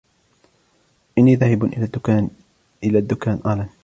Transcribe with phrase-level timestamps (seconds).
[1.17, 1.63] اني ذاهب
[2.83, 3.69] إلى الدكان ألان.